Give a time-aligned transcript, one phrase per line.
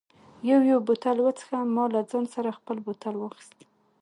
[0.49, 3.57] یو یو بوتل و څښه، ما له ځان سره خپل بوتل واخیست.